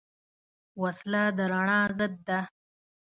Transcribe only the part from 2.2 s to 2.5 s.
ده